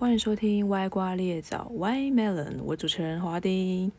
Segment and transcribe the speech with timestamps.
[0.00, 3.90] 欢迎收听《歪瓜裂枣》（Y Melon），我主持人华丁。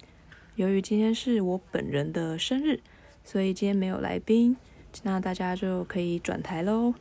[0.55, 2.79] 由于今天是我本人的生日，
[3.21, 4.55] 所以今天没有来宾，
[5.03, 6.93] 那大家就可以转台喽。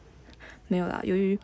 [0.66, 1.38] 没有啦，由于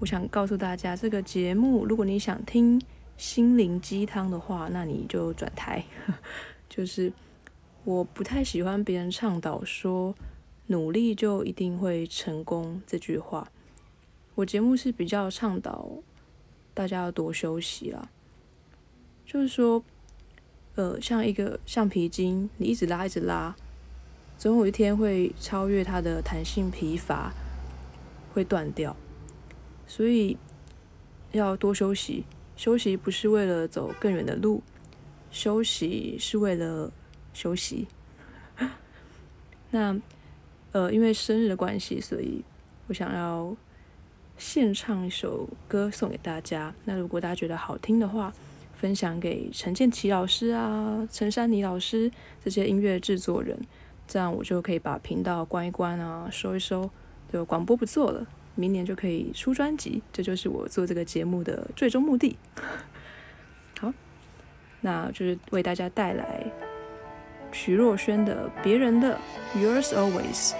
[0.00, 2.82] 我想告诉大家，这个节目如果你想听
[3.16, 5.84] 心灵鸡汤的话，那你就转台。
[6.68, 7.12] 就是
[7.84, 10.12] 我不太喜欢别人倡导说
[10.66, 13.48] “努力就一定会成功”这句话。
[14.34, 15.88] 我节目是比较倡导。
[16.78, 18.08] 大家要多休息啦。
[19.26, 19.82] 就是说，
[20.76, 23.56] 呃，像一个橡皮筋，你一直拉，一直拉，
[24.36, 27.32] 总有一天会超越它的弹性疲乏，
[28.32, 28.94] 会断掉。
[29.88, 30.38] 所以
[31.32, 32.24] 要多休息。
[32.54, 34.62] 休息不是为了走更远的路，
[35.32, 36.92] 休息是为了
[37.32, 37.88] 休息。
[39.72, 40.00] 那，
[40.70, 42.44] 呃，因为生日的关系，所以
[42.86, 43.56] 我想要。
[44.38, 46.72] 献唱一首歌送给大家。
[46.84, 48.32] 那如果大家觉得好听的话，
[48.74, 52.10] 分享给陈建奇老师啊、陈珊妮老师
[52.42, 53.58] 这些音乐制作人，
[54.06, 56.88] 这样我就可以把频道关一关啊，收一收，
[57.32, 58.26] 就广播不做了。
[58.54, 62.36] 明年就可以出专辑，这就是我做这个节目的最终目的。
[63.78, 63.92] 好，
[64.80, 66.44] 那就是为大家带来
[67.52, 69.18] 徐若瑄的《别人的
[69.54, 70.50] Yours Always》。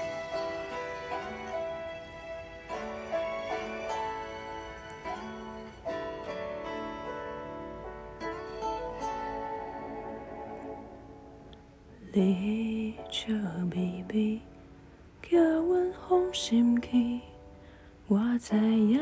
[12.20, 13.32] 你笑
[13.76, 14.40] 微微，
[15.22, 17.20] 叫阮放心去。
[18.08, 18.98] 我知影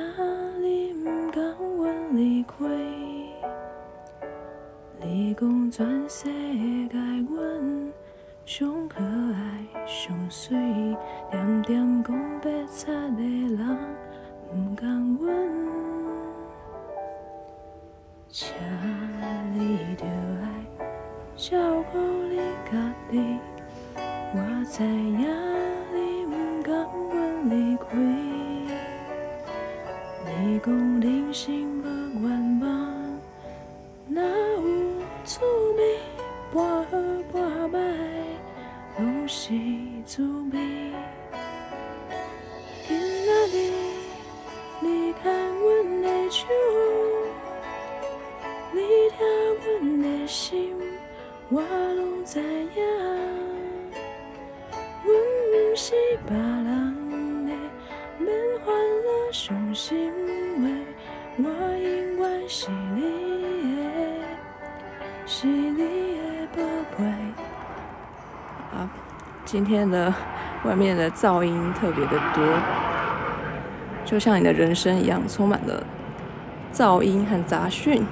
[0.60, 1.42] 你毋甘
[1.78, 2.56] 阮离开。
[5.00, 6.24] 你讲全世
[6.88, 6.98] 界
[7.30, 7.90] 阮
[8.44, 10.54] 上可爱上水，
[11.30, 13.22] 点点讲白贼的
[13.56, 13.78] 人
[14.52, 15.48] 毋甘阮，
[18.28, 18.52] 请
[19.54, 20.44] 你着爱
[21.34, 22.15] 照顾
[23.10, 23.38] 你。
[24.34, 24.40] 我
[24.70, 25.20] 知影
[25.94, 27.14] 你毋甘阮
[27.48, 27.84] 离开，
[30.26, 31.84] 你讲人生无
[32.20, 32.66] 愿望，
[34.08, 34.62] 哪有
[35.24, 35.40] 滋
[35.76, 35.98] 味？
[36.52, 36.90] 半好
[37.32, 37.34] 半
[37.70, 37.74] 歹，
[38.98, 39.54] 拢是
[40.04, 40.22] 滋
[40.52, 40.58] 味。
[42.86, 42.90] 今
[43.26, 43.54] 仔日
[44.80, 45.64] 你牵阮
[46.02, 46.44] 的手，
[48.72, 48.78] 你
[49.16, 49.18] 听
[49.64, 50.76] 阮的心，
[51.48, 52.82] 我拢知影。
[55.04, 55.94] 阮毋是
[56.26, 57.52] 别人的
[58.18, 58.28] 免
[58.64, 60.10] 烦恼伤心
[60.56, 60.66] 话，
[61.38, 61.44] 我
[61.78, 63.00] 永远是你
[63.76, 64.26] 的，
[65.24, 66.62] 是你的宝
[66.98, 67.04] 贝。
[68.76, 68.90] 啊，
[69.44, 70.12] 今天的
[70.64, 72.44] 外面的噪音特别的多，
[74.04, 75.86] 就像你的人生一样，充满了
[76.72, 78.04] 噪音和杂讯，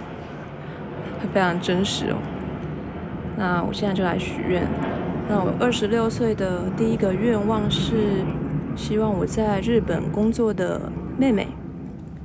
[1.33, 2.17] 非常真实哦。
[3.37, 4.67] 那我现在就来许愿。
[5.29, 8.25] 那我二十六岁的第一个愿望是，
[8.77, 11.49] 希望我在日本工作的妹妹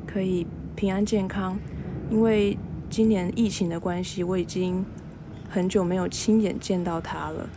[0.06, 1.58] 可以平安健康。
[2.10, 2.58] 因为
[2.90, 4.86] 今年疫情的关系，我已经
[5.50, 7.50] 很久没有亲眼见到她了。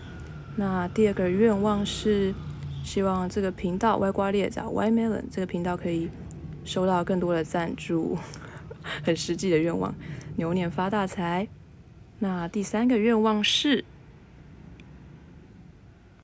[0.56, 2.34] 那第二个愿望是，
[2.84, 6.10] 希望这个频道歪瓜裂枣 （White Melon） 这个频道可以
[6.64, 8.16] 收到更多的赞助，
[9.02, 9.94] 很实际的愿望，
[10.36, 11.48] 牛年发大财。
[12.22, 13.84] 那第三个愿望是。